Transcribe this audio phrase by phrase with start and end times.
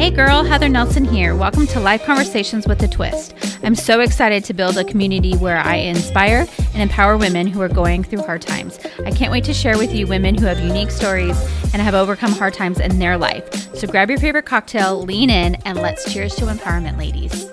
[0.00, 1.36] Hey girl, Heather Nelson here.
[1.36, 3.34] Welcome to Life Conversations with a Twist.
[3.62, 7.68] I'm so excited to build a community where I inspire and empower women who are
[7.68, 8.78] going through hard times.
[9.04, 11.38] I can't wait to share with you women who have unique stories
[11.74, 13.76] and have overcome hard times in their life.
[13.76, 17.50] So grab your favorite cocktail, lean in, and let's cheers to empowerment, ladies.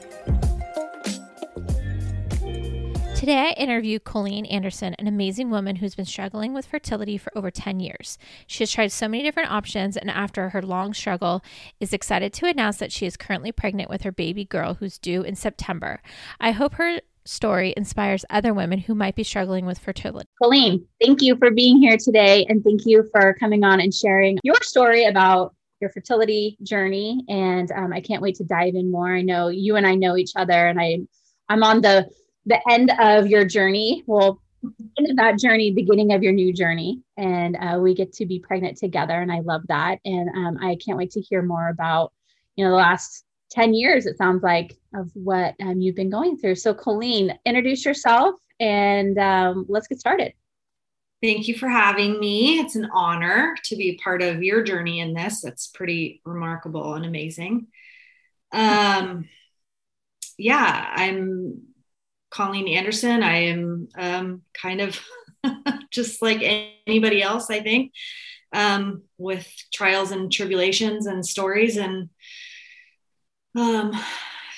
[3.27, 7.51] Today, I interview Colleen Anderson, an amazing woman who's been struggling with fertility for over
[7.51, 8.17] 10 years.
[8.47, 11.43] She has tried so many different options, and after her long struggle,
[11.81, 15.23] is excited to announce that she is currently pregnant with her baby girl who's due
[15.23, 16.01] in September.
[16.39, 20.29] I hope her story inspires other women who might be struggling with fertility.
[20.41, 24.39] Colleen, thank you for being here today, and thank you for coming on and sharing
[24.41, 27.25] your story about your fertility journey.
[27.27, 29.13] And um, I can't wait to dive in more.
[29.13, 30.99] I know you and I know each other, and I
[31.49, 32.09] I'm on the
[32.47, 34.03] the end of your journey.
[34.07, 34.41] Well,
[34.97, 38.39] end of that journey, beginning of your new journey, and uh, we get to be
[38.39, 39.99] pregnant together, and I love that.
[40.03, 42.11] And um, I can't wait to hear more about
[42.55, 46.37] you know the last 10 years it sounds like of what um, you've been going
[46.37, 46.55] through.
[46.55, 50.33] So colleen introduce yourself and um, let's get started.
[51.23, 52.59] Thank you for having me.
[52.59, 55.45] It's an honor to be part of your journey in this.
[55.45, 57.67] It's pretty remarkable and amazing.
[58.51, 59.29] Um,
[60.37, 61.61] yeah i'm
[62.29, 63.23] Colleen Anderson.
[63.23, 64.99] I am um, kind of
[65.91, 66.39] just like
[66.85, 67.93] anybody else, I think,
[68.53, 72.09] um, with trials and tribulations and stories and
[73.55, 73.93] um,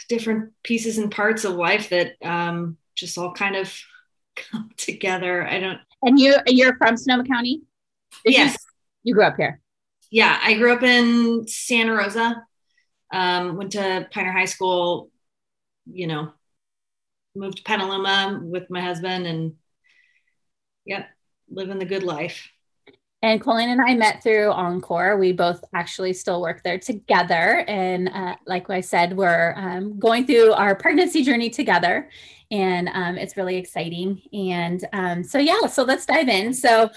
[0.07, 3.73] different pieces and parts of life that um, just all kind of
[4.35, 5.47] come together.
[5.47, 5.79] I don't.
[6.01, 7.61] And you, you're from Sonoma County?
[8.25, 8.51] Did yes.
[9.03, 9.61] You, you, grew up here?
[10.11, 12.43] Yeah, I grew up in Santa Rosa.
[13.11, 15.09] Um, went to Piner High School.
[15.91, 16.33] You know,
[17.35, 19.53] moved to Petaluma with my husband and
[20.85, 21.07] yep,
[21.49, 22.49] living the good life.
[23.21, 25.17] And Colleen and I met through Encore.
[25.17, 27.65] We both actually still work there together.
[27.67, 32.09] And uh, like I said, we're um, going through our pregnancy journey together.
[32.49, 34.21] And um, it's really exciting.
[34.31, 36.53] And um, so, yeah, so let's dive in.
[36.53, 36.89] So,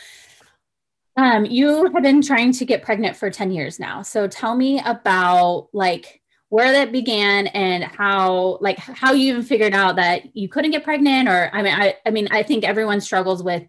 [1.16, 4.00] um, you have been trying to get pregnant for 10 years now.
[4.02, 6.21] So, tell me about like
[6.52, 10.84] where that began and how like how you even figured out that you couldn't get
[10.84, 13.62] pregnant or i mean i, I mean i think everyone struggles with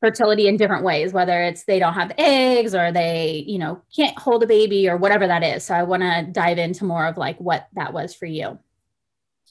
[0.00, 4.18] fertility in different ways whether it's they don't have eggs or they you know can't
[4.18, 7.16] hold a baby or whatever that is so i want to dive into more of
[7.16, 8.58] like what that was for you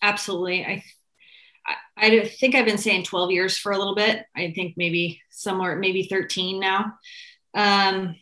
[0.01, 0.83] absolutely i
[1.97, 4.23] I think I've been saying 12 years for a little bit.
[4.33, 6.94] I think maybe somewhere, maybe 13 now.
[7.53, 8.15] Um,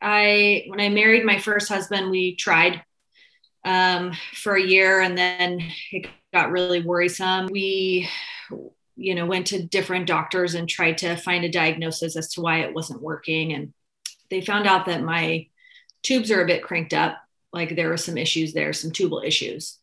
[0.00, 2.82] I, when I married my first husband, we tried
[3.66, 5.60] um, for a year and then
[5.92, 7.48] it got really worrisome.
[7.50, 8.08] We,
[8.94, 12.60] you know, went to different doctors and tried to find a diagnosis as to why
[12.60, 13.52] it wasn't working.
[13.52, 13.74] And
[14.30, 15.48] they found out that my
[16.02, 17.18] tubes are a bit cranked up.
[17.52, 19.78] Like there were some issues there, some tubal issues.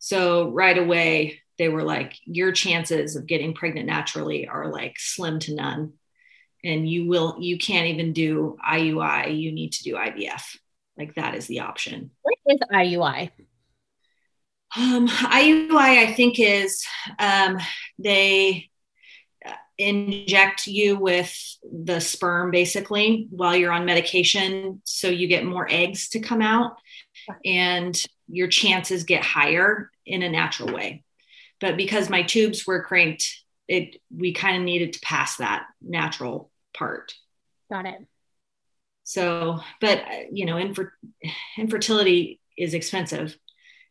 [0.00, 5.38] So right away, they were like, your chances of getting pregnant naturally are like slim
[5.40, 5.92] to none.
[6.64, 10.56] And you will, you can't even do IUI, you need to do IVF.
[10.98, 12.10] Like that is the option.
[12.22, 13.30] What is IUI?
[14.76, 16.84] Um, IUI, I think, is
[17.18, 17.58] um,
[17.98, 18.68] they
[19.78, 21.32] inject you with
[21.62, 24.82] the sperm basically while you're on medication.
[24.84, 26.78] So you get more eggs to come out
[27.44, 31.04] and your chances get higher in a natural way.
[31.60, 36.50] But because my tubes were cranked, it we kind of needed to pass that natural
[36.74, 37.14] part.
[37.70, 38.06] Got it.
[39.08, 40.92] So, but you know, infer-
[41.56, 43.38] infertility is expensive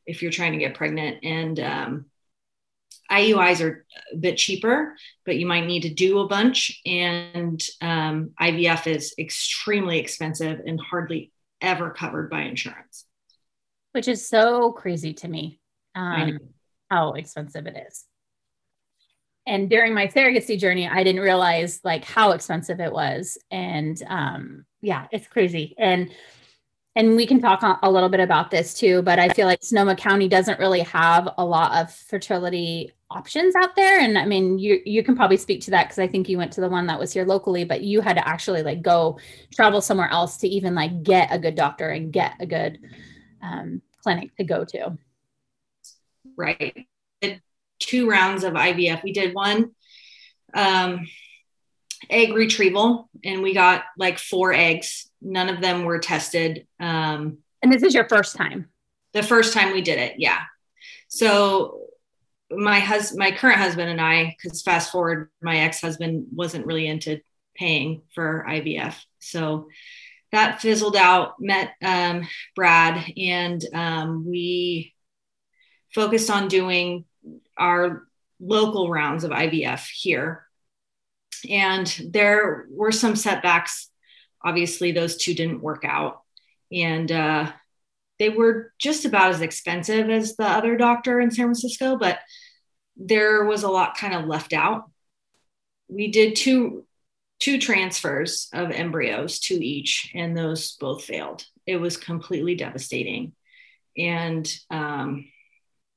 [0.05, 2.05] if you're trying to get pregnant, and um,
[3.09, 3.83] IUIs are
[4.13, 4.93] a bit cheaper,
[5.25, 6.79] but you might need to do a bunch.
[6.85, 13.05] And um, IVF is extremely expensive and hardly ever covered by insurance.
[13.93, 15.59] Which is so crazy to me
[15.95, 16.37] um,
[16.91, 18.05] how expensive it is
[19.47, 24.65] and during my surrogacy journey i didn't realize like how expensive it was and um
[24.81, 25.75] yeah it's crazy.
[25.77, 26.11] And
[26.95, 29.95] and we can talk a little bit about this too but i feel like sonoma
[29.95, 33.99] county doesn't really have a lot of fertility options out there.
[33.99, 36.51] And i mean you you can probably speak to that because i think you went
[36.53, 39.19] to the one that was here locally but you had to actually like go
[39.53, 42.79] travel somewhere else to even like get a good doctor and get a good
[43.41, 44.97] um, clinic to go to.
[46.35, 46.87] Right.
[47.79, 49.03] Two rounds of IVF.
[49.03, 49.71] We did one
[50.53, 51.05] um,
[52.09, 55.09] egg retrieval, and we got like four eggs.
[55.21, 56.67] None of them were tested.
[56.79, 58.69] Um, and this is your first time.
[59.13, 60.41] The first time we did it, yeah.
[61.07, 61.81] So
[62.51, 66.87] my husband, my current husband, and I, because fast forward, my ex husband wasn't really
[66.87, 67.21] into
[67.55, 69.67] paying for IVF, so
[70.31, 71.33] that fizzled out.
[71.39, 74.93] Met um, Brad, and um, we
[75.93, 77.05] focused on doing
[77.57, 78.03] our
[78.39, 80.46] local rounds of IVF here.
[81.49, 83.89] And there were some setbacks.
[84.43, 86.21] Obviously, those two didn't work out.
[86.71, 87.51] And uh,
[88.19, 92.19] they were just about as expensive as the other doctor in San Francisco, but
[92.95, 94.89] there was a lot kind of left out.
[95.87, 96.85] We did two
[97.39, 101.45] two transfers of embryos, two each, and those both failed.
[101.67, 103.33] It was completely devastating
[103.95, 105.25] and um,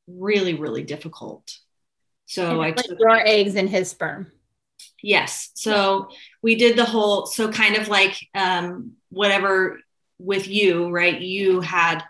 [0.06, 1.50] really, really difficult.
[2.26, 4.30] So I took your eggs in his sperm.
[5.02, 5.50] Yes.
[5.54, 6.08] So
[6.42, 9.80] we did the whole, so kind of like um, whatever
[10.18, 11.18] with you, right?
[11.20, 12.04] You had,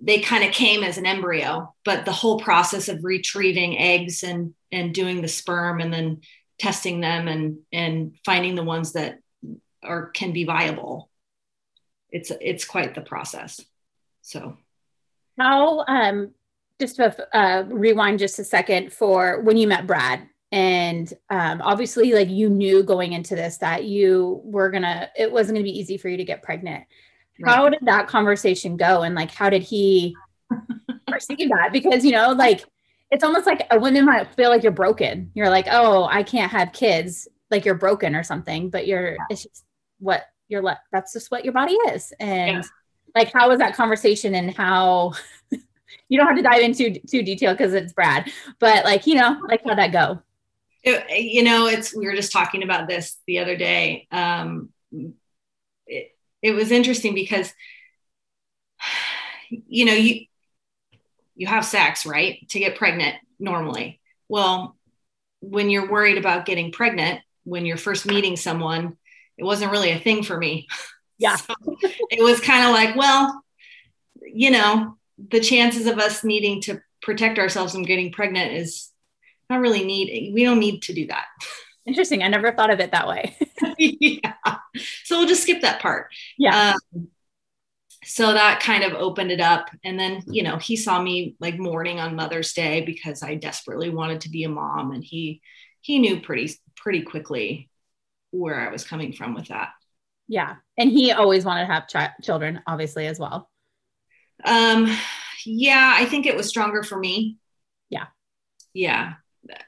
[0.00, 4.54] they kind of came as an embryo, but the whole process of retrieving eggs and
[4.70, 6.20] and doing the sperm and then
[6.58, 9.18] testing them and and finding the ones that
[9.82, 11.08] are can be viable.
[12.10, 13.60] It's it's quite the process.
[14.22, 14.58] So
[15.38, 16.32] How um
[16.80, 22.12] just to uh, rewind just a second for when you met Brad and um, obviously
[22.12, 25.96] like you knew going into this that you were gonna it wasn't gonna be easy
[25.96, 26.84] for you to get pregnant.
[27.44, 29.02] How did that conversation go?
[29.02, 30.14] And like how did he
[31.06, 31.70] perceive that?
[31.72, 32.64] Because you know like
[33.10, 35.30] it's almost like a woman might feel like you're broken.
[35.34, 39.42] You're like oh i can't have kids like you're broken or something but you're it's
[39.42, 39.64] just
[39.98, 40.62] what you're
[40.92, 42.12] that's just what your body is.
[42.20, 42.62] And Yeah.
[43.14, 45.14] like how was that conversation and how
[46.08, 49.40] you don't have to dive into too detail because it's brad but like you know
[49.48, 50.20] like how'd that go
[50.84, 54.06] it, you know it's we were just talking about this the other day.
[54.10, 54.70] Um
[55.86, 56.10] it,
[56.42, 57.52] it was interesting because
[59.50, 60.26] you know you
[61.36, 64.00] you have sex right to get pregnant normally.
[64.28, 64.76] Well
[65.40, 68.96] when you're worried about getting pregnant when you're first meeting someone
[69.36, 70.66] it wasn't really a thing for me.
[71.16, 71.36] Yeah.
[71.36, 71.54] So
[72.10, 73.40] it was kind of like well
[74.20, 74.98] you know
[75.30, 78.90] the chances of us needing to protect ourselves from getting pregnant is
[79.54, 81.26] not really need we don't need to do that
[81.86, 83.36] interesting i never thought of it that way
[83.78, 84.34] yeah.
[85.04, 86.08] So we'll just skip that part.
[86.38, 87.08] yeah Um,
[88.04, 89.70] so that kind of opened it up.
[89.82, 93.88] And then, you know, he saw me like mourning on Mother's Day because I desperately
[93.90, 94.92] wanted to be a mom.
[94.92, 95.40] And he
[95.80, 97.70] he knew pretty pretty quickly
[98.30, 99.70] where I was coming from with that.
[100.28, 103.50] yeah and he always wanted to have chi- children obviously as well
[104.44, 104.88] Um,
[105.46, 107.38] yeah, I think it was stronger for me.
[107.90, 108.06] Yeah.
[108.74, 109.14] Yeah.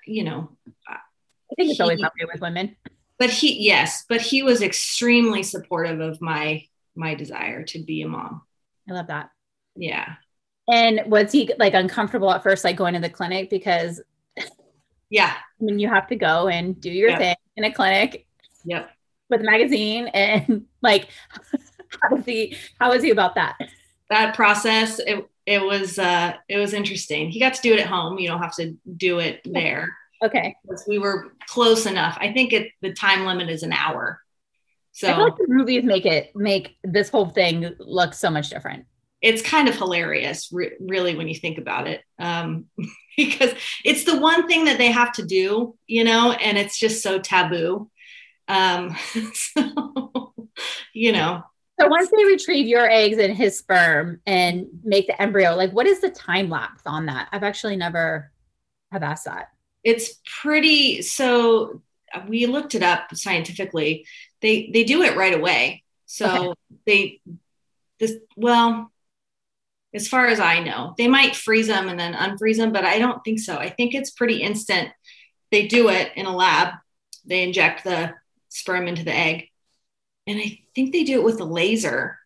[0.06, 0.50] You know,
[0.88, 2.76] i think it's always He- that way with women
[3.18, 6.64] but he yes, but he was extremely supportive of my
[6.94, 8.42] my desire to be a mom.
[8.88, 9.30] i love that
[9.76, 10.14] Yeah.
[10.68, 14.02] and was he like uncomfortable at first like going to the clinic because
[15.08, 15.32] Yeah.
[15.34, 18.26] I mean, you have to go and do your thing in a clinic
[18.64, 18.90] Yep.
[19.30, 21.08] with a magazine and like
[22.02, 23.56] how was he how was he about that
[24.10, 27.30] that process it, it was uh it was interesting.
[27.30, 28.18] He got to do it at home.
[28.18, 29.96] You don't have to do it there.
[30.22, 30.56] Okay.
[30.62, 32.18] Because we were close enough.
[32.20, 34.20] I think it the time limit is an hour.
[34.92, 38.50] So i feel like the movies make it make this whole thing look so much
[38.50, 38.86] different.
[39.22, 42.02] It's kind of hilarious re- really when you think about it.
[42.18, 42.66] Um
[43.16, 43.52] because
[43.84, 47.20] it's the one thing that they have to do you know and it's just so
[47.20, 47.88] taboo.
[48.48, 48.96] Um
[49.34, 50.34] so
[50.92, 51.44] you know
[51.78, 55.86] so once they retrieve your eggs and his sperm and make the embryo like what
[55.86, 57.28] is the time lapse on that?
[57.32, 58.30] I've actually never
[58.92, 59.48] have asked that.
[59.84, 61.82] It's pretty so
[62.28, 64.06] we looked it up scientifically.
[64.40, 65.82] They they do it right away.
[66.06, 66.54] So
[66.86, 67.20] they
[68.00, 68.90] this well
[69.94, 72.98] as far as i know they might freeze them and then unfreeze them but i
[72.98, 73.56] don't think so.
[73.56, 74.90] I think it's pretty instant.
[75.50, 76.74] They do it in a lab.
[77.24, 78.14] They inject the
[78.48, 79.48] sperm into the egg
[80.26, 82.18] and i think they do it with a laser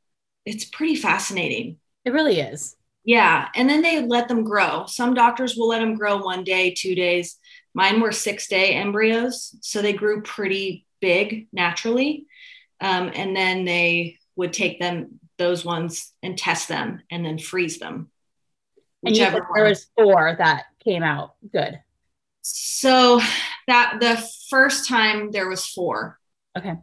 [0.44, 3.48] it's pretty fascinating it really is yeah.
[3.54, 4.86] And then they let them grow.
[4.86, 7.38] Some doctors will let them grow one day, two days.
[7.74, 9.56] Mine were six day embryos.
[9.60, 12.26] So they grew pretty big naturally.
[12.80, 17.78] Um, and then they would take them, those ones, and test them and then freeze
[17.78, 18.10] them.
[19.04, 21.80] and you said there was four that came out good
[22.42, 23.20] So
[23.66, 26.18] that the first time there was four.
[26.56, 26.74] Okay.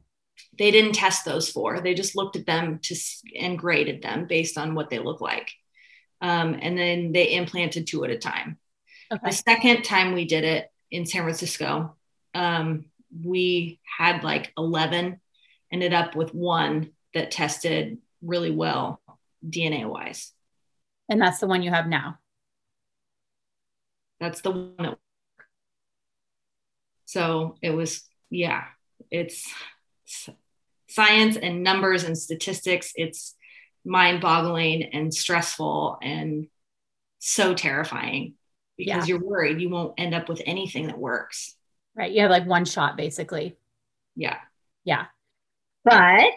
[0.58, 1.82] They didn't test those four.
[1.82, 2.96] They just looked at them to
[3.40, 5.52] and graded them based on what they look like.
[6.22, 8.58] Um, and then they implanted two at a time.
[9.12, 11.96] okay The second time we did it in San Francisco,
[12.34, 12.86] um,
[13.24, 15.20] we had like 11,
[15.72, 19.02] ended up with one that tested really well
[19.48, 20.32] DNA wise.
[21.10, 22.18] and that's the one you have now
[24.20, 24.98] That's the one that.
[27.06, 28.66] So it was, yeah,
[29.10, 29.50] it's,
[30.89, 32.91] science and numbers and statistics.
[32.96, 33.36] It's
[33.86, 36.48] mind boggling and stressful and
[37.20, 38.36] so terrifying
[38.77, 39.15] because yeah.
[39.15, 41.56] you're worried you won't end up with anything that works.
[41.96, 42.12] Right.
[42.12, 43.58] You have like one shot basically.
[44.15, 44.38] Yeah.
[44.84, 45.06] Yeah.
[45.84, 46.34] But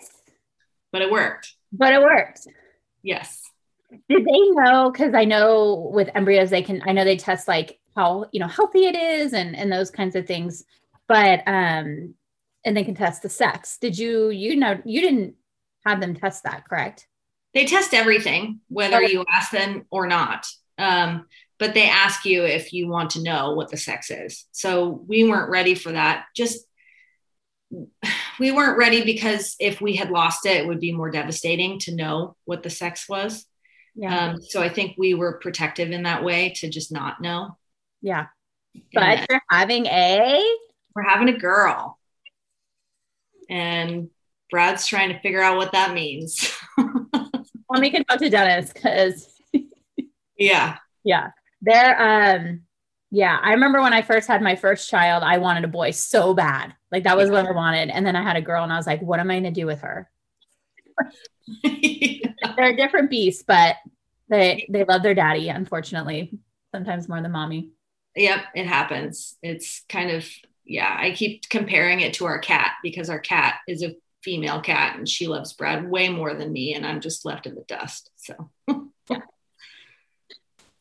[0.92, 1.54] but it worked.
[1.72, 2.46] But it worked.
[3.02, 3.42] Yes.
[4.08, 7.78] Did they know cuz I know with embryos they can I know they test like
[7.96, 10.64] how, you know, healthy it is and and those kinds of things.
[11.08, 12.14] But um
[12.64, 13.78] and they can test the sex.
[13.78, 15.34] Did you you know you didn't
[15.86, 17.06] have them test that, correct?
[17.54, 20.46] They test everything whether you ask them or not.
[20.78, 21.26] Um
[21.58, 24.46] but they ask you if you want to know what the sex is.
[24.50, 26.24] So we weren't ready for that.
[26.34, 26.64] Just
[28.38, 31.94] we weren't ready because if we had lost it, it would be more devastating to
[31.94, 33.46] know what the sex was.
[33.94, 34.30] Yeah.
[34.30, 37.58] Um, so I think we were protective in that way to just not know.
[38.00, 38.26] Yeah.
[38.94, 40.42] But you're having a
[40.94, 41.98] we're having a girl.
[43.50, 44.08] And
[44.50, 46.50] Brad's trying to figure out what that means.
[46.78, 49.28] I'll make a note to Dennis because
[50.36, 50.78] Yeah.
[51.04, 51.30] Yeah.
[51.62, 52.62] There, um,
[53.10, 56.32] yeah, I remember when I first had my first child, I wanted a boy so
[56.32, 56.74] bad.
[56.90, 57.34] Like that was yeah.
[57.34, 57.90] what I wanted.
[57.90, 59.60] And then I had a girl and I was like, what am I going to
[59.60, 60.08] do with her?
[61.62, 62.28] yeah.
[62.56, 63.76] They're a different beast, but
[64.28, 66.38] they they love their daddy, unfortunately,
[66.72, 67.70] sometimes more than mommy.
[68.16, 69.36] Yep, it happens.
[69.42, 70.26] It's kind of
[70.64, 74.96] yeah, I keep comparing it to our cat because our cat is a female cat
[74.96, 78.10] and she loves Brad way more than me and I'm just left in the dust.
[78.16, 78.50] So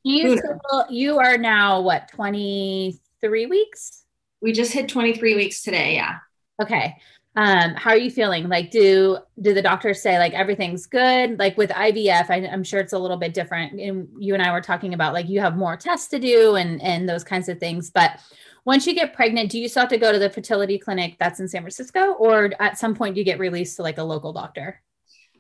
[0.04, 4.04] You still, you are now what 23 weeks?
[4.42, 5.96] We just hit 23 weeks today.
[5.96, 6.18] Yeah.
[6.62, 6.96] Okay.
[7.36, 8.50] Um, how are you feeling?
[8.50, 11.38] Like, do do the doctors say like everything's good?
[11.38, 13.80] Like with IVF, I, am sure it's a little bit different.
[13.80, 16.82] And you and I were talking about like you have more tests to do and
[16.82, 17.92] and those kinds of things.
[17.92, 18.20] But
[18.66, 21.40] once you get pregnant, do you still have to go to the fertility clinic that's
[21.40, 24.34] in San Francisco, or at some point do you get released to like a local
[24.34, 24.82] doctor?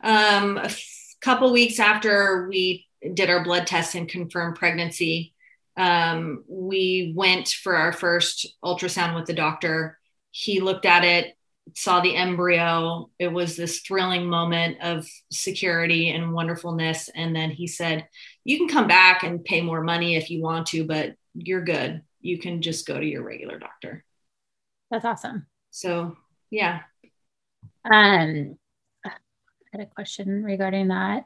[0.01, 0.71] Um, a
[1.21, 5.33] couple weeks after we did our blood test and confirmed pregnancy.
[5.75, 9.97] Um, we went for our first ultrasound with the doctor.
[10.31, 11.37] He looked at it,
[11.75, 13.09] saw the embryo.
[13.19, 17.09] It was this thrilling moment of security and wonderfulness.
[17.15, 18.07] And then he said,
[18.43, 22.01] You can come back and pay more money if you want to, but you're good.
[22.21, 24.03] You can just go to your regular doctor.
[24.91, 25.45] That's awesome.
[25.71, 26.17] So,
[26.49, 26.81] yeah.
[27.85, 28.57] Um,
[29.05, 29.11] I
[29.71, 31.25] had a question regarding that.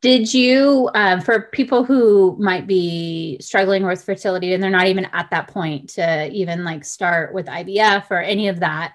[0.00, 5.06] Did you, uh, for people who might be struggling with fertility and they're not even
[5.06, 8.94] at that point to even like start with IVF or any of that,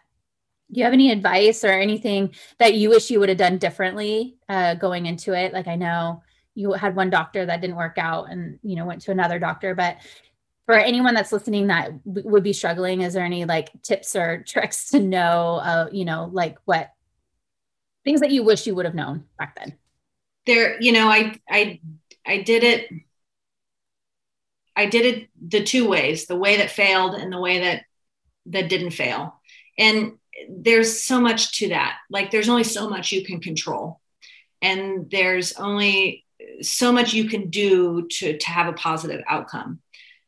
[0.71, 4.37] do you have any advice or anything that you wish you would have done differently
[4.49, 5.53] uh, going into it?
[5.53, 6.23] Like I know
[6.55, 9.75] you had one doctor that didn't work out and you know went to another doctor,
[9.75, 9.97] but
[10.65, 14.43] for anyone that's listening that w- would be struggling, is there any like tips or
[14.47, 16.91] tricks to know, uh, you know, like what
[18.03, 19.77] things that you wish you would have known back then?
[20.45, 21.79] there you know i i
[22.25, 22.89] i did it
[24.75, 27.83] i did it the two ways the way that failed and the way that
[28.45, 29.39] that didn't fail
[29.77, 30.13] and
[30.49, 33.99] there's so much to that like there's only so much you can control
[34.61, 36.25] and there's only
[36.61, 39.79] so much you can do to to have a positive outcome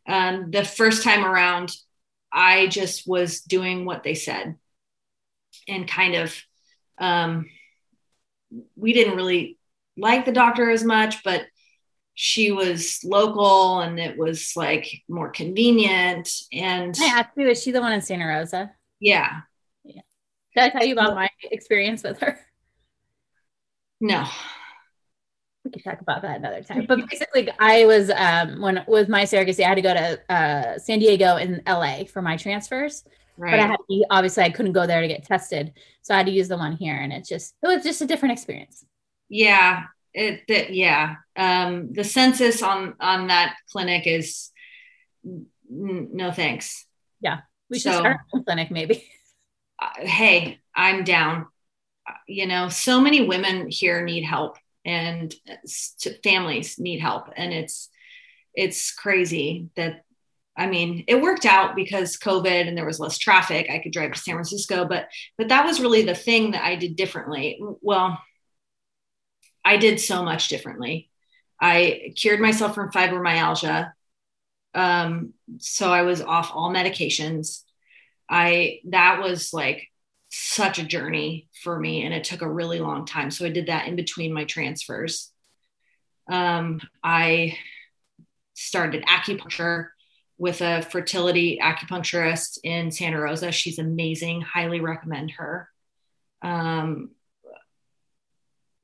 [0.07, 1.71] um, the first time around
[2.31, 4.55] i just was doing what they said
[5.67, 6.35] and kind of
[6.97, 7.45] um,
[8.75, 9.57] we didn't really
[9.97, 11.45] like the doctor as much, but
[12.13, 16.29] she was local and it was like more convenient.
[16.53, 18.71] And I asked you, is she the one in Santa Rosa?
[18.99, 19.41] Yeah.
[20.55, 22.39] Did I tell you about my experience with her?
[23.99, 24.25] No.
[25.63, 26.85] We can talk about that another time.
[26.87, 30.77] But basically, I was um when with my surrogacy, I had to go to uh,
[30.77, 33.03] San Diego and LA for my transfers.
[33.37, 33.51] Right.
[33.51, 36.27] But I had to, obviously I couldn't go there to get tested, so I had
[36.27, 38.85] to use the one here, and it's just it was just a different experience
[39.29, 39.83] yeah
[40.13, 44.51] it that yeah um the census on on that clinic is
[45.25, 46.85] n- no thanks
[47.21, 49.03] yeah we should so, start a clinic maybe
[49.99, 51.47] hey i'm down
[52.27, 55.33] you know so many women here need help and
[56.23, 57.89] families need help and it's
[58.53, 60.05] it's crazy that
[60.57, 63.69] I mean, it worked out because COVID and there was less traffic.
[63.69, 66.75] I could drive to San Francisco, but but that was really the thing that I
[66.75, 67.59] did differently.
[67.81, 68.17] Well,
[69.65, 71.09] I did so much differently.
[71.59, 73.91] I cured myself from fibromyalgia.
[74.73, 77.63] Um, so I was off all medications.
[78.29, 79.87] I that was like
[80.29, 83.31] such a journey for me, and it took a really long time.
[83.31, 85.31] So I did that in between my transfers.
[86.29, 87.57] Um, I
[88.53, 89.89] started acupuncture
[90.37, 93.51] with a fertility acupuncturist in Santa Rosa.
[93.51, 94.41] She's amazing.
[94.41, 95.69] Highly recommend her.
[96.41, 97.11] Um,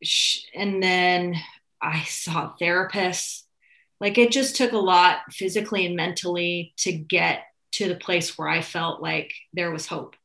[0.01, 1.35] sh- and then
[1.81, 3.43] I saw therapists.
[3.99, 8.47] Like it just took a lot physically and mentally to get to the place where
[8.47, 10.15] I felt like there was hope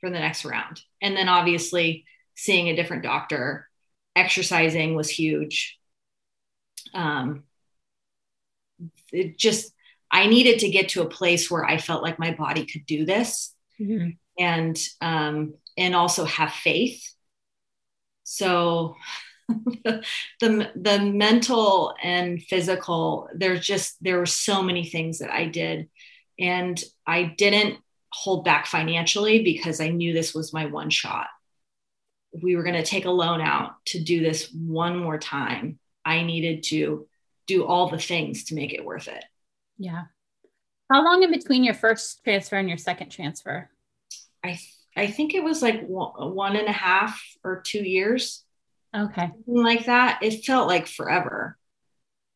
[0.00, 0.82] for the next round.
[1.00, 3.68] And then obviously seeing a different doctor,
[4.14, 5.78] exercising was huge.
[6.92, 7.44] Um,
[9.12, 9.72] it just,
[10.10, 13.06] I needed to get to a place where I felt like my body could do
[13.06, 14.10] this mm-hmm.
[14.38, 17.02] and, um, and also have faith.
[18.24, 18.96] So
[19.48, 20.04] the,
[20.40, 25.88] the, the mental and physical, there's just, there were so many things that I did
[26.38, 27.78] and I didn't
[28.12, 31.26] hold back financially because I knew this was my one shot.
[32.32, 35.78] If we were going to take a loan out to do this one more time,
[36.04, 37.06] I needed to
[37.46, 39.24] do all the things to make it worth it.
[39.78, 40.04] Yeah.
[40.90, 43.70] How long in between your first transfer and your second transfer?
[44.44, 44.58] I
[44.96, 48.44] I think it was like one, one and a half or two years.
[48.96, 49.32] Okay.
[49.46, 50.20] like that.
[50.22, 51.58] It felt like forever.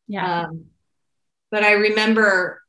[0.07, 0.41] Yeah.
[0.41, 0.65] Um,
[1.51, 2.61] but I remember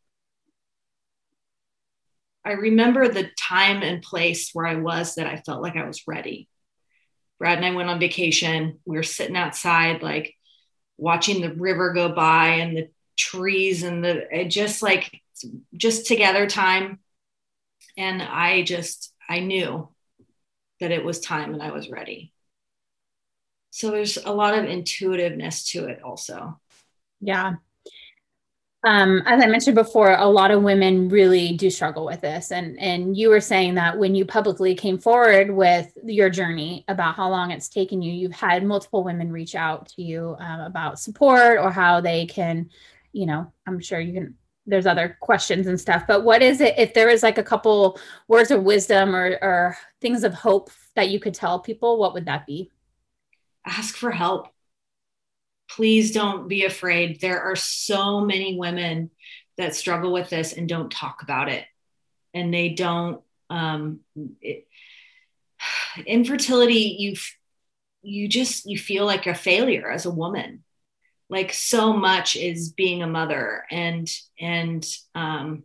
[2.45, 6.07] I remember the time and place where I was that I felt like I was
[6.07, 6.49] ready.
[7.39, 8.79] Brad and I went on vacation.
[8.85, 10.35] We were sitting outside, like
[10.97, 15.21] watching the river go by and the trees and the just like
[15.75, 17.01] just together time.
[17.97, 19.89] And I just, I knew
[20.81, 22.33] that it was time and I was ready.
[23.71, 26.59] So there's a lot of intuitiveness to it also.
[27.21, 27.55] Yeah
[28.83, 32.51] um, as I mentioned before, a lot of women really do struggle with this.
[32.51, 37.15] And, and you were saying that when you publicly came forward with your journey about
[37.15, 40.99] how long it's taken you, you've had multiple women reach out to you um, about
[40.99, 42.71] support or how they can,
[43.13, 44.35] you know, I'm sure you can,
[44.65, 48.01] there's other questions and stuff, but what is it, if there is like a couple
[48.29, 52.27] words of wisdom or, or things of hope that you could tell people, what would
[52.27, 52.71] that be?
[53.67, 54.49] Ask for help
[55.77, 57.21] please don't be afraid.
[57.21, 59.11] There are so many women
[59.57, 61.65] that struggle with this and don't talk about it.
[62.35, 64.01] And they don't, um,
[64.41, 64.67] it,
[66.07, 67.17] infertility, you,
[68.03, 70.65] you just, you feel like a failure as a woman.
[71.29, 75.65] Like so much is being a mother and, and, um,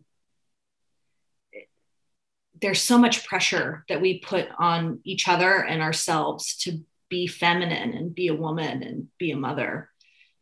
[2.62, 6.80] there's so much pressure that we put on each other and ourselves to
[7.10, 9.90] be feminine and be a woman and be a mother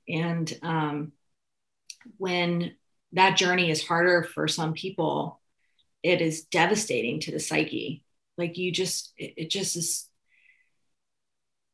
[0.07, 1.11] and um,
[2.17, 2.75] when
[3.13, 5.39] that journey is harder for some people,
[6.01, 8.03] it is devastating to the psyche.
[8.37, 10.09] Like you just, it, it just is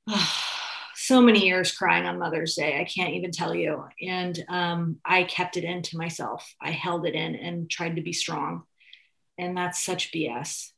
[0.08, 0.34] oh,
[0.96, 2.80] so many years crying on Mother's Day.
[2.80, 3.86] I can't even tell you.
[4.02, 6.54] And um, I kept it in to myself.
[6.62, 8.64] I held it in and tried to be strong.
[9.38, 10.72] And that's such BS.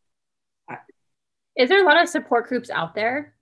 [1.57, 3.33] Is there a lot of support groups out there?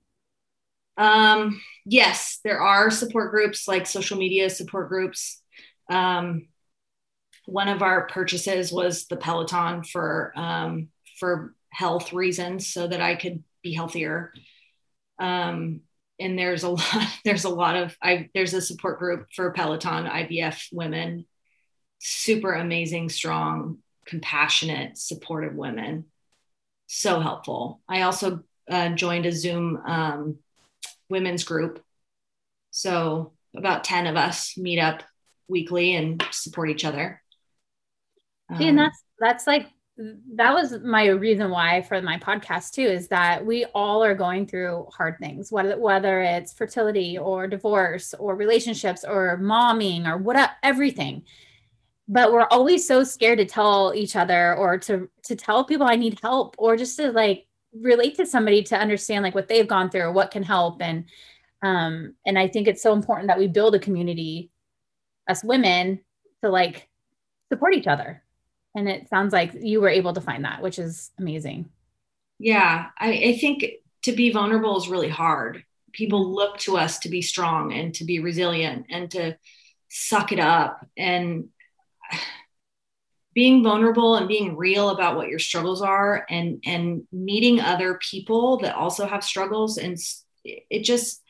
[0.97, 5.41] Um, yes, there are support groups like social media support groups.
[5.89, 6.47] Um,
[7.45, 13.15] one of our purchases was the Peloton for um, for health reasons, so that I
[13.15, 14.33] could be healthier.
[15.19, 15.81] Um,
[16.19, 17.07] and there's a lot.
[17.23, 17.95] There's a lot of.
[18.01, 21.25] I there's a support group for Peloton IVF women.
[21.99, 26.05] Super amazing, strong, compassionate, supportive women.
[26.87, 27.81] So helpful.
[27.87, 30.37] I also uh, joined a Zoom um,
[31.09, 31.83] women's group.
[32.71, 35.03] So about 10 of us meet up
[35.47, 37.21] weekly and support each other.
[38.57, 39.67] See, and um, that's that's like
[40.35, 44.47] that was my reason why for my podcast too is that we all are going
[44.47, 50.51] through hard things whether whether it's fertility or divorce or relationships or momming or what
[50.63, 51.23] everything
[52.07, 55.97] but we're always so scared to tell each other or to to tell people i
[55.97, 59.89] need help or just to like relate to somebody to understand like what they've gone
[59.89, 60.81] through or what can help.
[60.81, 61.05] And
[61.61, 64.49] um and i think it's so important that we build a community
[65.27, 65.99] as women
[66.41, 66.87] to like
[67.51, 68.23] support each other.
[68.75, 71.69] And it sounds like you were able to find that which is amazing.
[72.39, 72.87] Yeah.
[72.97, 73.65] I, I think
[74.03, 75.63] to be vulnerable is really hard.
[75.91, 79.37] People look to us to be strong and to be resilient and to
[79.89, 80.85] suck it up.
[80.95, 81.49] And
[83.33, 88.57] being vulnerable and being real about what your struggles are and and meeting other people
[88.57, 89.77] that also have struggles.
[89.77, 89.97] And
[90.43, 91.21] it just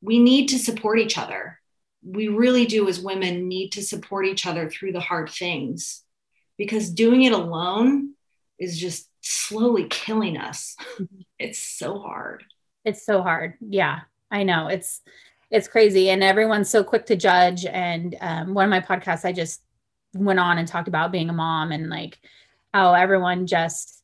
[0.00, 1.60] we need to support each other.
[2.02, 6.02] We really do as women need to support each other through the hard things
[6.58, 8.14] because doing it alone
[8.58, 10.76] is just slowly killing us.
[11.38, 12.44] It's so hard.
[12.84, 13.54] It's so hard.
[13.60, 14.00] Yeah
[14.34, 14.66] i know.
[14.66, 15.00] It's
[15.50, 16.10] it's crazy.
[16.10, 17.64] And everyone's so quick to judge.
[17.64, 19.62] And um, one of my podcasts i just
[20.14, 22.18] went on and talked about being a mom and like
[22.72, 24.02] how everyone just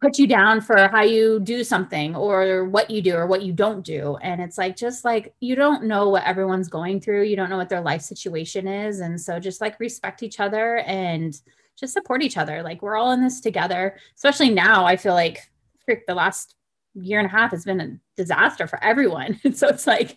[0.00, 3.52] put you down for how you do something or what you do or what you
[3.52, 4.16] don't do.
[4.22, 7.24] And it's like just like you don't know what everyone's going through.
[7.24, 9.00] You don't know what their life situation is.
[9.00, 11.36] And so just like respect each other and
[11.76, 12.62] just support each other.
[12.62, 13.96] Like we're all in this together.
[14.14, 15.50] Especially now i feel like
[15.84, 16.54] frick, the last
[16.94, 19.40] year and a half has been a disaster for everyone.
[19.54, 20.16] So it's like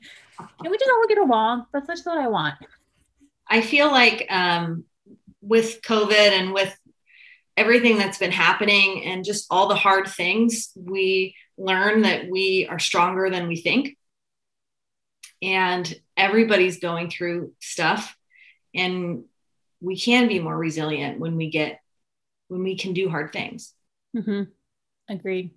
[0.62, 1.66] can we just all get along?
[1.72, 2.56] That's just what i want
[3.49, 4.84] i feel like um
[5.41, 6.75] with covid and with
[7.56, 12.79] everything that's been happening and just all the hard things, we learn that we are
[12.79, 13.97] stronger than we think.
[15.41, 18.15] And everybody's going through stuff.
[18.73, 19.25] And
[19.82, 21.79] we can be more resilient when we get,
[22.47, 23.73] when we can do hard things.
[24.15, 24.43] Mm-hmm.
[25.10, 25.51] Agreed.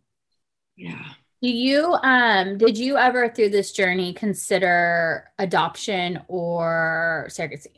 [0.76, 1.04] Yeah.
[1.46, 7.68] Do you, um, did you ever through this journey consider adoption or surrogacy?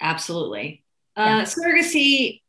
[0.00, 0.82] Absolutely.
[1.16, 1.36] Uh, yeah.
[1.36, 2.42] Uh, surrogacy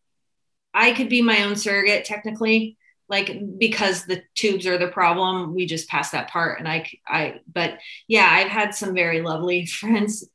[0.73, 2.75] I could be my own surrogate technically,
[3.07, 5.53] like because the tubes are the problem.
[5.53, 9.65] We just passed that part, and I, I, but yeah, I've had some very lovely
[9.67, 10.27] friends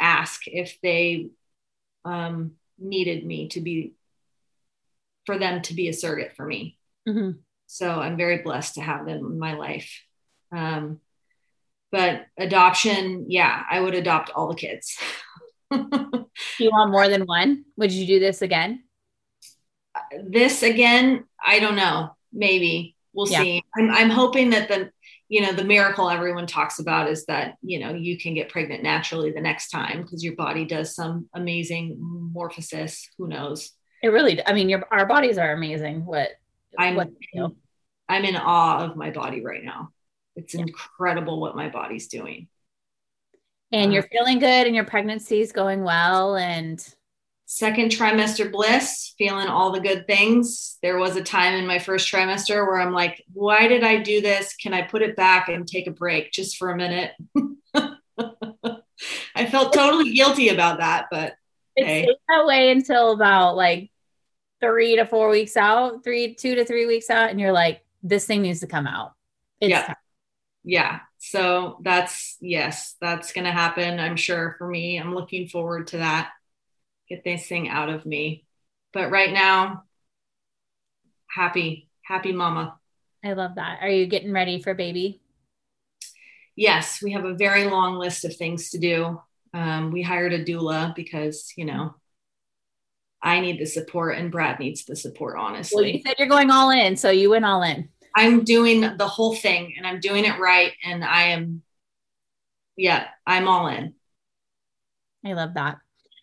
[0.00, 1.28] ask if they
[2.06, 3.92] um, needed me to be
[5.26, 6.78] for them to be a surrogate for me.
[7.06, 7.32] Mm-hmm.
[7.72, 10.02] So I'm very blessed to have them in my life.
[10.54, 11.00] Um,
[11.90, 14.98] but adoption, yeah, I would adopt all the kids.
[15.70, 17.64] you want more than one?
[17.78, 18.84] Would you do this again?
[20.22, 22.14] this again, I don't know.
[22.30, 23.40] Maybe we'll yeah.
[23.40, 23.64] see.
[23.74, 24.90] I'm, I'm hoping that the
[25.30, 28.82] you know the miracle everyone talks about is that you know you can get pregnant
[28.82, 31.96] naturally the next time because your body does some amazing
[32.36, 33.06] morphosis.
[33.16, 33.70] Who knows?
[34.02, 34.46] It really.
[34.46, 36.04] I mean, your our bodies are amazing.
[36.04, 36.32] What
[36.78, 37.56] I'm what, you know.
[38.08, 39.90] I'm in awe of my body right now.
[40.36, 40.62] It's yeah.
[40.62, 42.48] incredible what my body's doing.
[43.70, 46.84] And uh, you're feeling good, and your pregnancy is going well, and
[47.46, 50.78] second trimester bliss, feeling all the good things.
[50.82, 54.22] There was a time in my first trimester where I'm like, why did I do
[54.22, 54.54] this?
[54.56, 57.12] Can I put it back and take a break just for a minute?
[59.34, 61.34] I felt totally guilty about that, but
[61.76, 62.16] it hey.
[62.28, 63.90] that way until about like
[64.60, 68.26] three to four weeks out, three, two to three weeks out, and you're like, this
[68.26, 69.12] thing needs to come out.
[69.60, 69.86] It's yeah.
[69.86, 69.96] Time.
[70.64, 71.00] Yeah.
[71.18, 74.98] So that's yes, that's gonna happen, I'm sure for me.
[74.98, 76.30] I'm looking forward to that
[77.12, 78.44] get this thing out of me.
[78.92, 79.84] But right now,
[81.28, 82.78] happy, happy mama.
[83.24, 83.78] I love that.
[83.82, 85.20] Are you getting ready for baby?
[86.56, 89.20] Yes, we have a very long list of things to do.
[89.54, 91.94] Um, we hired a doula because, you know,
[93.22, 95.82] I need the support and Brad needs the support, honestly.
[95.82, 97.88] Well, you said you're going all in, so you went all in.
[98.16, 100.72] I'm doing the whole thing and I'm doing it right.
[100.84, 101.62] And I am,
[102.76, 103.94] yeah, I'm all in.
[105.24, 105.78] I love that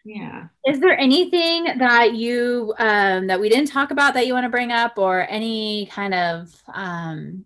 [0.06, 4.46] yeah is there anything that you um that we didn't talk about that you want
[4.46, 7.46] to bring up or any kind of um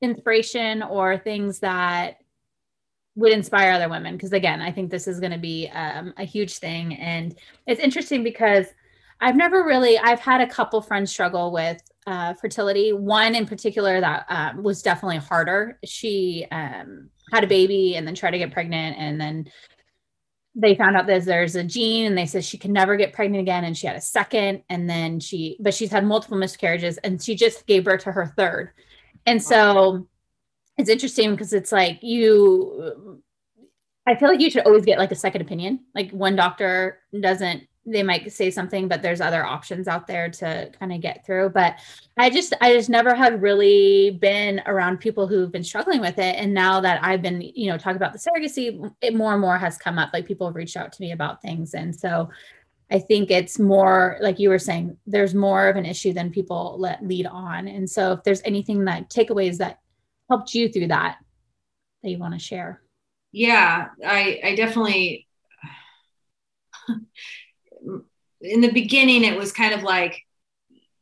[0.00, 2.16] inspiration or things that
[3.14, 6.24] would inspire other women because again i think this is going to be um, a
[6.24, 6.94] huge thing.
[6.94, 8.66] And it's interesting because
[9.20, 12.92] i've never really i've had a couple friends struggle with uh, fertility.
[12.92, 15.78] One in particular that um, was definitely harder.
[15.84, 19.48] She um, had a baby and then tried to get pregnant and then
[20.54, 23.40] they found out that there's a gene and they said she can never get pregnant
[23.40, 27.22] again and she had a second and then she but she's had multiple miscarriages and
[27.22, 28.70] she just gave birth to her third.
[29.24, 30.08] And so
[30.82, 33.22] it's interesting because it's like you
[34.06, 35.80] i feel like you should always get like a second opinion.
[35.94, 40.70] Like one doctor doesn't they might say something but there's other options out there to
[40.78, 41.50] kind of get through.
[41.50, 41.76] But
[42.18, 46.34] i just i just never have really been around people who've been struggling with it.
[46.36, 49.58] And now that i've been you know talking about the surrogacy it more and more
[49.58, 50.10] has come up.
[50.12, 51.74] Like people have reached out to me about things.
[51.74, 52.28] And so
[52.90, 56.76] i think it's more like you were saying there's more of an issue than people
[56.78, 57.68] let lead on.
[57.68, 59.78] And so if there's anything that takeaways that
[60.32, 61.18] helped you through that
[62.02, 62.80] that you want to share?
[63.32, 65.26] Yeah i i definitely
[68.40, 70.22] in the beginning it was kind of like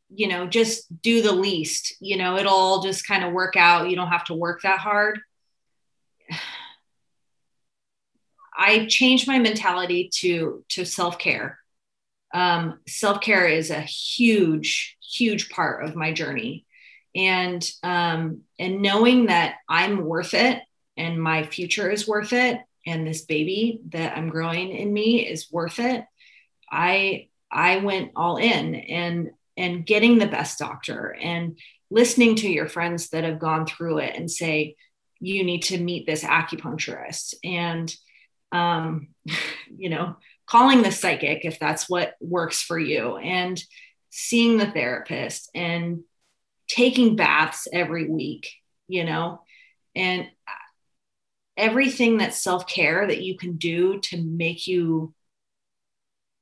[0.09, 3.89] you know just do the least you know it'll all just kind of work out.
[3.89, 5.21] You don't have to work that hard.
[8.59, 11.59] I changed my mentality to to self-care.
[12.33, 16.67] Um, self-care is a huge huge part of my journey
[17.15, 20.63] and um, and knowing that i'm worth it
[20.97, 25.51] and my future is worth it and this baby that i'm growing in me is
[25.51, 26.05] worth it
[26.71, 31.59] i I went all in and and getting the best doctor and
[31.91, 34.77] listening to your friends that have gone through it and say
[35.19, 37.35] you need to meet this acupuncturist.
[37.45, 37.95] And
[38.53, 39.09] um,
[39.77, 43.63] you know calling the psychic if that's what works for you and
[44.11, 46.01] seeing the therapist and
[46.71, 48.53] taking baths every week,
[48.87, 49.43] you know,
[49.97, 50.29] and
[51.57, 55.13] everything that's self care that you can do to make you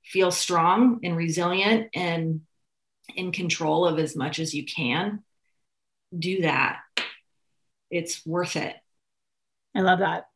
[0.05, 2.43] feel strong and resilient and
[3.17, 5.23] in control of as much as you can,
[6.17, 6.81] do that.
[7.91, 8.77] It's worth it.
[9.75, 10.29] I love that.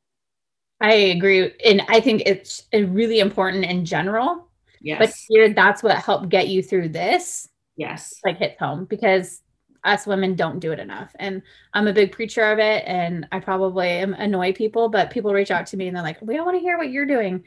[0.80, 1.52] I agree.
[1.64, 4.48] And I think it's uh, really important in general.
[4.80, 4.98] Yes.
[4.98, 7.48] But here, that's what helped get you through this.
[7.76, 8.14] Yes.
[8.24, 9.40] Like hits home because
[9.84, 11.14] us women don't do it enough.
[11.18, 11.42] And
[11.74, 12.84] I'm a big preacher of it.
[12.86, 16.22] And I probably am annoy people, but people reach out to me and they're like,
[16.22, 17.44] we don't want to hear what you're doing.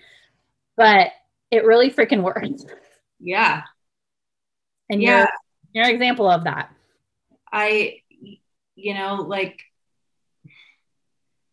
[0.76, 1.12] But
[1.52, 2.66] it really freaking works.
[3.20, 3.64] Yeah.
[4.90, 5.20] And yeah.
[5.20, 5.30] you're
[5.74, 6.70] you're an example of that.
[7.52, 8.00] I,
[8.76, 9.62] you know, like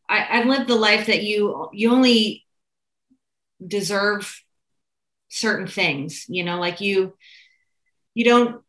[0.09, 2.45] I, I've lived the life that you you only
[3.65, 4.43] deserve
[5.29, 7.15] certain things, you know, like you
[8.15, 8.63] you don't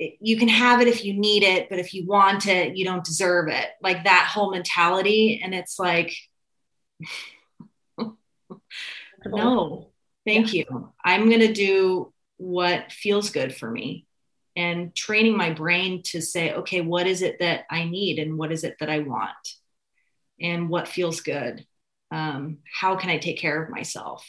[0.00, 3.04] you can have it if you need it, but if you want it, you don't
[3.04, 3.66] deserve it.
[3.82, 5.40] Like that whole mentality.
[5.44, 6.14] And it's like,
[9.26, 9.90] no,
[10.26, 10.64] thank yeah.
[10.70, 10.92] you.
[11.04, 14.06] I'm going to do what feels good for me
[14.56, 18.52] and training my brain to say, okay, what is it that I need and what
[18.52, 19.54] is it that I want
[20.40, 21.66] and what feels good?
[22.10, 24.26] Um, how can I take care of myself?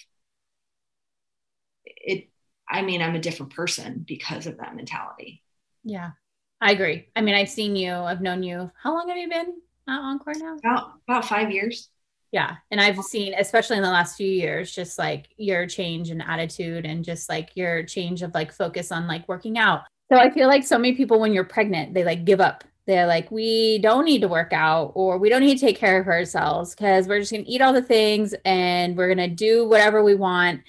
[1.85, 2.29] It,
[2.69, 5.43] I mean, I'm a different person because of that mentality.
[5.83, 6.11] Yeah,
[6.59, 7.09] I agree.
[7.15, 8.71] I mean, I've seen you, I've known you.
[8.81, 9.53] How long have you been
[9.87, 10.57] at Encore now?
[10.57, 11.89] About, about five years.
[12.31, 12.55] Yeah.
[12.71, 16.85] And I've seen, especially in the last few years, just like your change in attitude
[16.85, 19.81] and just like your change of like focus on like working out.
[20.11, 22.63] So I feel like so many people, when you're pregnant, they like give up.
[22.87, 25.99] They're like, we don't need to work out or we don't need to take care
[25.99, 29.35] of ourselves because we're just going to eat all the things and we're going to
[29.35, 30.61] do whatever we want.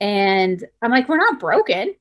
[0.00, 1.94] And I'm like, we're not broken,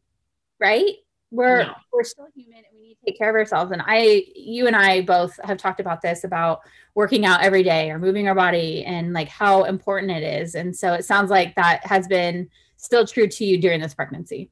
[0.60, 0.96] right?
[1.32, 1.74] We're no.
[1.94, 4.76] we're still human and we need to take care of ourselves and i you and
[4.76, 6.62] i both have talked about this about
[6.96, 10.76] working out every day or moving our body and like how important it is and
[10.76, 14.50] so it sounds like that has been still true to you during this pregnancy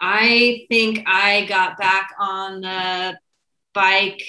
[0.00, 3.16] i think i got back on the
[3.72, 4.22] bike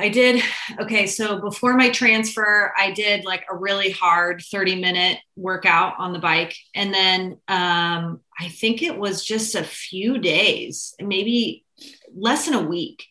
[0.00, 0.42] I did.
[0.80, 1.06] Okay.
[1.06, 6.18] So before my transfer, I did like a really hard 30 minute workout on the
[6.18, 6.56] bike.
[6.74, 11.66] And then um, I think it was just a few days, maybe
[12.14, 13.04] less than a week.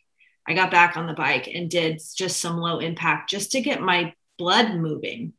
[0.48, 3.80] I got back on the bike and did just some low impact just to get
[3.80, 5.34] my blood moving.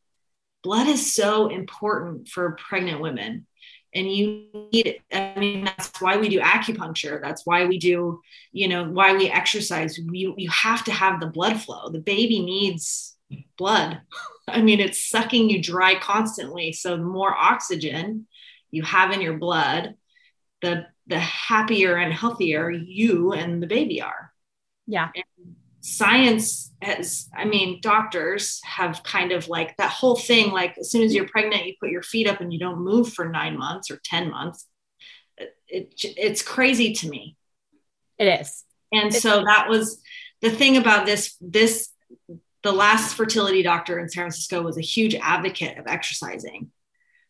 [0.63, 3.45] Blood is so important for pregnant women.
[3.93, 7.21] And you need i mean that's why we do acupuncture.
[7.21, 8.21] That's why we do
[8.53, 9.97] you know why we exercise.
[9.97, 11.89] You you have to have the blood flow.
[11.89, 13.17] The baby needs
[13.57, 13.99] blood.
[14.47, 16.71] I mean it's sucking you dry constantly.
[16.71, 18.27] So more oxygen
[18.71, 19.95] you have in your blood
[20.61, 24.31] the the happier and healthier you and the baby are.
[24.87, 25.09] Yeah.
[25.15, 30.91] And science has i mean doctors have kind of like that whole thing like as
[30.91, 33.57] soon as you're pregnant you put your feet up and you don't move for nine
[33.57, 34.67] months or ten months.
[35.37, 37.35] It, it it's crazy to me.
[38.19, 38.63] It is.
[38.91, 40.01] And it's- so that was
[40.41, 41.89] the thing about this this
[42.61, 46.69] the last fertility doctor in san francisco was a huge advocate of exercising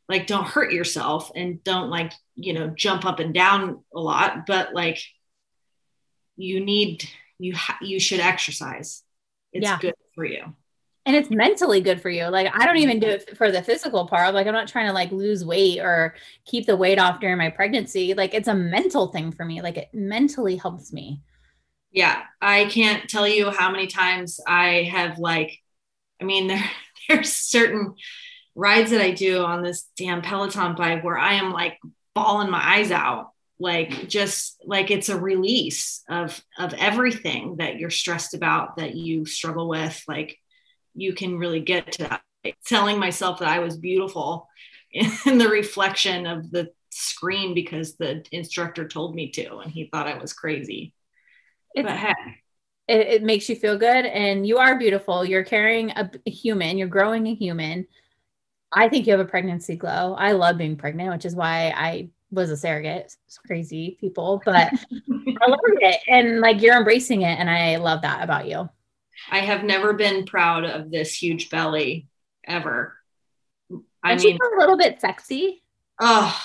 [0.10, 4.46] like don't hurt yourself and don't like you know jump up and down a lot
[4.46, 5.02] but like
[6.36, 7.08] you need
[7.42, 9.04] you ha- you should exercise.
[9.52, 9.80] It's yeah.
[9.80, 10.44] good for you.
[11.06, 12.28] And it's mentally good for you.
[12.28, 13.32] Like I don't even do mm-hmm.
[13.32, 14.34] it for the physical part.
[14.34, 17.50] Like I'm not trying to like lose weight or keep the weight off during my
[17.50, 18.14] pregnancy.
[18.14, 19.62] Like it's a mental thing for me.
[19.62, 21.22] Like it mentally helps me.
[21.92, 25.58] Yeah, I can't tell you how many times I have like
[26.22, 26.64] I mean there
[27.10, 27.96] there's certain
[28.56, 31.78] rides that I do on this damn Peloton bike where I am like
[32.14, 37.92] bawling my eyes out like just like it's a release of of everything that you're
[37.92, 40.38] stressed about that you struggle with like
[40.96, 42.22] you can really get to that.
[42.66, 44.50] Telling myself that i was beautiful
[44.92, 50.08] in the reflection of the screen because the instructor told me to and he thought
[50.08, 50.94] i was crazy.
[51.76, 52.18] It's, but heck
[52.88, 55.24] it, it makes you feel good and you are beautiful.
[55.24, 56.78] You're carrying a, a human.
[56.78, 57.88] You're growing a human
[58.72, 62.10] i think you have a pregnancy glow i love being pregnant which is why i
[62.32, 63.16] was a surrogate.
[63.28, 64.72] It's crazy people, but
[65.42, 66.00] I love it.
[66.08, 67.38] And like you're embracing it.
[67.38, 68.70] And I love that about you.
[69.30, 72.08] I have never been proud of this huge belly
[72.46, 72.96] ever.
[74.04, 75.62] I mean, a little bit sexy.
[76.00, 76.36] Oh,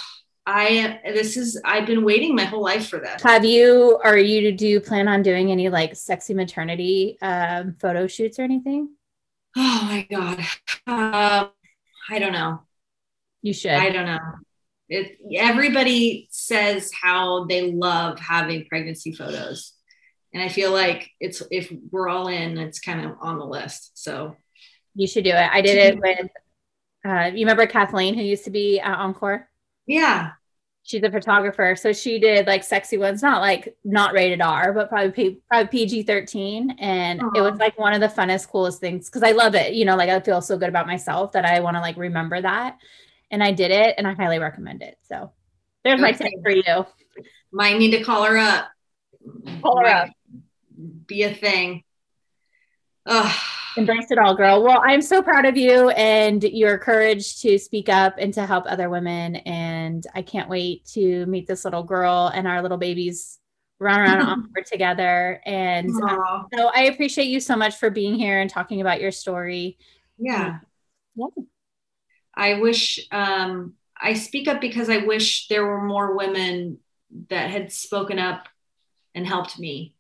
[0.44, 3.22] I this is I've been waiting my whole life for this.
[3.22, 8.06] Have you are you do you plan on doing any like sexy maternity um, photo
[8.06, 8.90] shoots or anything?
[9.56, 10.44] Oh my god,
[10.86, 11.50] um,
[12.08, 12.62] I don't know.
[13.42, 13.72] You should.
[13.72, 14.18] I don't know.
[14.88, 19.72] it everybody says how they love having pregnancy photos
[20.32, 23.98] and i feel like it's if we're all in it's kind of on the list
[23.98, 24.36] so
[24.94, 26.28] you should do it i did it with
[27.04, 29.48] uh, you remember kathleen who used to be at encore
[29.86, 30.30] yeah
[30.86, 34.88] she's a photographer so she did like sexy ones not like not rated r but
[34.88, 37.36] probably P- probably pg-13 and Aww.
[37.36, 39.96] it was like one of the funnest coolest things because i love it you know
[39.96, 42.78] like i feel so good about myself that i want to like remember that
[43.30, 44.98] and I did it and I highly recommend it.
[45.02, 45.32] So
[45.84, 46.86] there's my tip for you.
[47.52, 48.68] Might need to call her up.
[49.62, 50.10] Call her Might up.
[51.06, 51.82] Be a thing.
[53.06, 53.36] Ugh.
[53.76, 54.62] Embrace it all, girl.
[54.62, 58.64] Well, I'm so proud of you and your courage to speak up and to help
[58.66, 59.36] other women.
[59.36, 63.38] And I can't wait to meet this little girl and our little babies
[63.78, 65.42] run around Encore together.
[65.44, 69.12] And um, so I appreciate you so much for being here and talking about your
[69.12, 69.76] story.
[70.18, 70.60] Yeah.
[71.20, 71.44] Um, yeah.
[72.34, 76.78] I wish um, I speak up because I wish there were more women
[77.28, 78.48] that had spoken up
[79.14, 79.94] and helped me.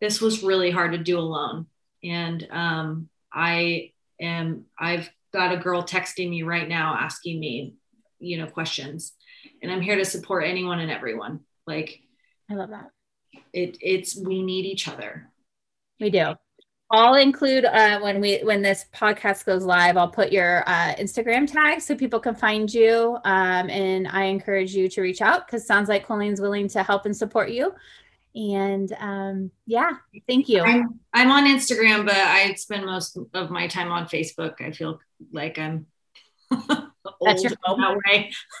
[0.00, 1.66] This was really hard to do alone.
[2.06, 7.74] And um, I am, I've got a girl texting me right now asking me,
[8.18, 9.12] you know, questions.
[9.62, 11.40] And I'm here to support anyone and everyone.
[11.66, 12.00] Like,
[12.50, 12.90] I love that.
[13.52, 15.30] It, it's, we need each other.
[16.00, 16.34] We do.
[16.88, 19.96] I'll include uh, when we when this podcast goes live.
[19.96, 23.18] I'll put your uh, Instagram tag so people can find you.
[23.24, 27.04] Um, and I encourage you to reach out because sounds like Colleen's willing to help
[27.04, 27.74] and support you.
[28.36, 29.92] And um, yeah,
[30.28, 30.60] thank you.
[30.60, 34.60] I'm, I'm on Instagram, but I spend most of my time on Facebook.
[34.60, 35.00] I feel
[35.32, 35.86] like I'm
[37.20, 38.32] That's your that way.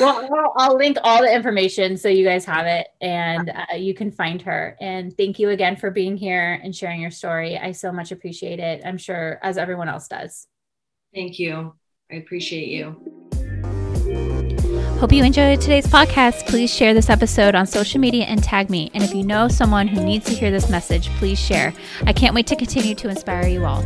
[0.00, 3.94] well, I'll, I'll, link all the information so you guys have it and uh, you
[3.94, 4.76] can find her.
[4.80, 7.58] And thank you again for being here and sharing your story.
[7.58, 8.82] I so much appreciate it.
[8.84, 10.46] I'm sure as everyone else does.
[11.14, 11.74] Thank you.
[12.10, 13.23] I appreciate you.
[15.04, 16.46] Hope you enjoyed today's podcast.
[16.46, 18.90] Please share this episode on social media and tag me.
[18.94, 21.74] And if you know someone who needs to hear this message, please share.
[22.06, 23.84] I can't wait to continue to inspire you all.